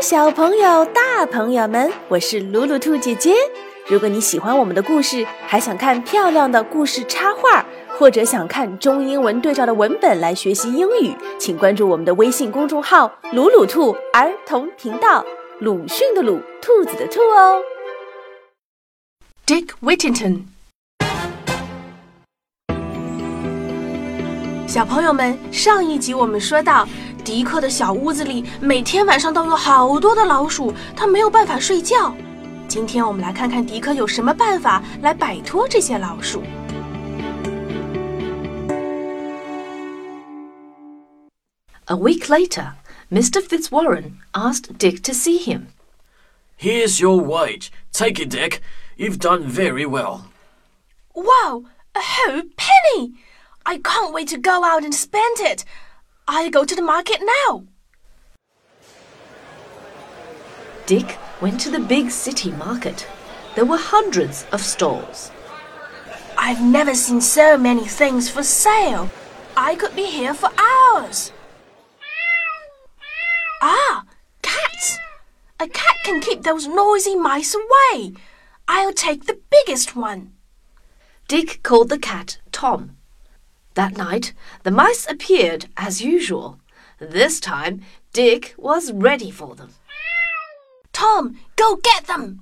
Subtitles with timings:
[0.00, 3.34] 小朋友、大朋友们，我是鲁鲁兔姐姐。
[3.86, 7.62] 如果你喜欢我们的故事，还想看漂亮的故事插画，
[7.98, 15.22] 或者想看中英文对照的文本来学习英语，请关注我们的微信公众号“鲁鲁兔儿童频道”。
[15.60, 17.60] 鲁迅的鲁，兔子的兔哦。
[19.46, 20.44] Dick Whittington，
[24.69, 26.87] 小朋友们，上一集我们说到，
[27.23, 32.13] 迪克的小屋子里每天晚上都有好多的老鼠，他没有办法睡觉。
[32.67, 36.43] 今天我们来看看迪克有什么办法来摆脱这些老鼠。
[41.85, 42.73] A week later,
[43.11, 43.39] Mr.
[43.39, 45.67] Fitzwarren asked Dick to see him.
[46.59, 47.69] Here's your wage.
[47.93, 48.61] Take it, Dick.
[48.97, 50.21] You've done very well.
[51.13, 53.13] Wow, a whole penny!
[53.70, 55.64] I can't wait to go out and spend it.
[56.26, 57.66] I'll go to the market now.
[60.86, 63.06] Dick went to the big city market.
[63.54, 65.30] There were hundreds of stalls.
[66.36, 69.08] I've never seen so many things for sale.
[69.56, 71.30] I could be here for hours.
[73.62, 74.02] Ah,
[74.42, 74.98] cats!
[75.60, 78.14] A cat can keep those noisy mice away.
[78.66, 80.32] I'll take the biggest one.
[81.28, 82.96] Dick called the cat Tom.
[83.74, 84.32] That night,
[84.64, 86.58] the mice appeared as usual.
[86.98, 87.82] This time,
[88.12, 89.74] Dick was ready for them.
[90.92, 92.40] Tom, go get them!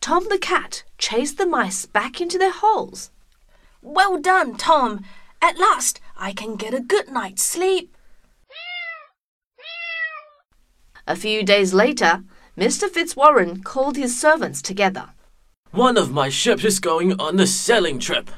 [0.00, 3.10] Tom the cat chased the mice back into their holes.
[3.80, 5.04] Well done, Tom.
[5.40, 7.96] At last, I can get a good night's sleep.
[11.06, 12.22] A few days later,
[12.56, 12.88] Mr.
[12.88, 15.10] Fitzwarren called his servants together.
[15.72, 18.30] One of my ships is going on a sailing trip.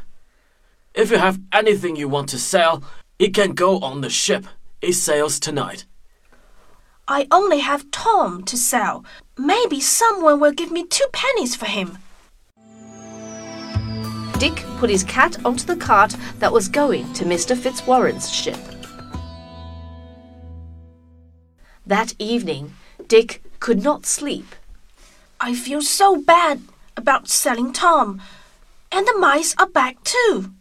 [0.94, 2.84] If you have anything you want to sell,
[3.18, 4.46] it can go on the ship.
[4.80, 5.86] It sails tonight.
[7.08, 9.04] I only have Tom to sell.
[9.36, 11.98] Maybe someone will give me two pennies for him.
[14.38, 17.56] Dick put his cat onto the cart that was going to Mr.
[17.56, 18.58] Fitzwarren's ship.
[21.84, 22.74] That evening,
[23.08, 24.54] Dick could not sleep.
[25.40, 26.62] I feel so bad
[26.96, 28.22] about selling Tom.
[28.92, 30.52] And the mice are back too.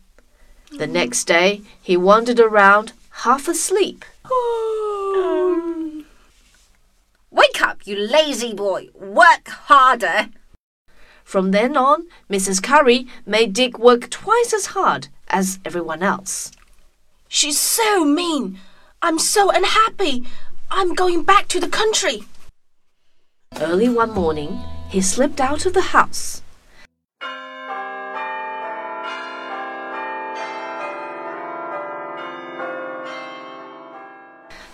[0.77, 4.03] The next day, he wandered around half asleep.
[7.29, 8.89] Wake up, you lazy boy.
[8.95, 10.29] Work harder.
[11.23, 12.61] From then on, Mrs.
[12.61, 16.51] Curry made Dick work twice as hard as everyone else.
[17.27, 18.59] She's so mean.
[19.01, 20.25] I'm so unhappy.
[20.71, 22.23] I'm going back to the country.
[23.59, 26.41] Early one morning, he slipped out of the house.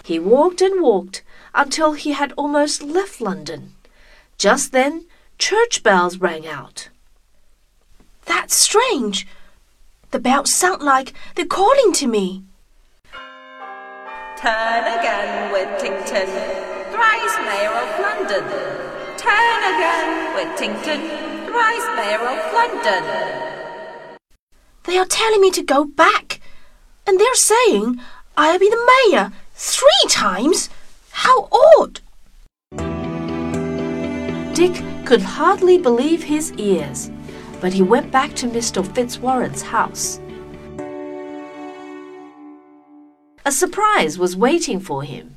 [0.10, 1.22] He walked and walked
[1.54, 3.76] until he had almost left London.
[4.40, 5.06] Just then,
[5.38, 6.90] church bells rang out.
[8.26, 9.28] That's strange.
[10.10, 12.44] The bells sound like they're calling to me.
[14.42, 16.30] Turn again, Whittington,
[16.90, 18.44] thrice Mayor of London.
[19.16, 21.02] Turn again, Whittington,
[21.46, 23.04] thrice Mayor of London.
[24.86, 26.42] They are telling me to go back.
[27.06, 28.02] And they're saying
[28.36, 30.70] I'll be the mayor three times?
[31.12, 32.00] How odd!
[34.56, 37.12] Dick could hardly believe his ears,
[37.60, 38.82] but he went back to Mr.
[38.86, 40.22] Fitzwarren's house.
[43.46, 45.36] A surprise was waiting for him.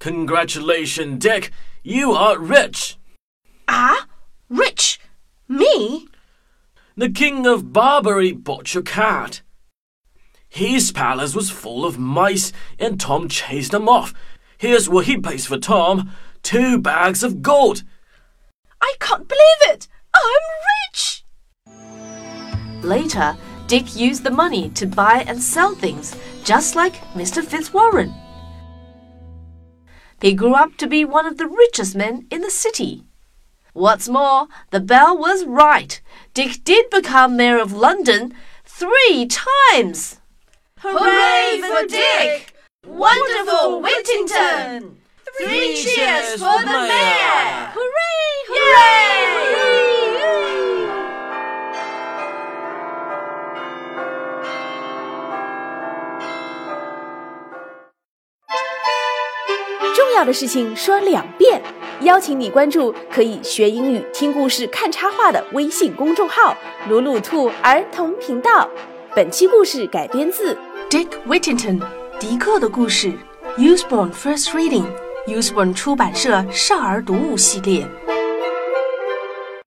[0.00, 1.50] Congratulations, Dick.
[1.82, 2.98] You are rich.
[3.66, 4.06] Ah?
[4.50, 5.00] Rich?
[5.48, 6.08] Me?
[6.96, 9.40] The King of Barbary bought your cat.
[10.48, 14.14] His palace was full of mice, and Tom chased them off.
[14.56, 16.10] Here's what he pays for Tom
[16.42, 17.82] two bags of gold.
[18.80, 19.88] I can't believe it!
[20.14, 20.44] I'm
[20.94, 21.24] rich!
[22.82, 27.42] Later, Dick used the money to buy and sell things, just like Mr.
[27.42, 28.14] Fitzwarren.
[30.20, 33.04] He grew up to be one of the richest men in the city.
[33.74, 36.00] What's more, the bell was right.
[36.34, 38.34] Dick did become Mayor of London
[38.64, 40.17] three times.
[40.80, 42.54] Hooray for Dick!
[42.86, 44.96] Wonderful Whittington!
[45.36, 47.72] Three cheers for the mayor!
[47.74, 48.44] Hooray!
[48.48, 49.24] Hooray!
[59.96, 61.60] 重要的事情说两遍，
[62.02, 66.56] 邀请你关注可以学英语、听故事、看插画的微信公众号
[66.88, 68.70] “鲁鲁兔儿童频道”。
[69.18, 70.56] 本期故事改编自
[70.88, 71.82] Dick Whittington，
[72.20, 73.12] 迪克的故事。
[73.56, 77.84] Usborne First Reading，Usborne 出版社少儿读物系列。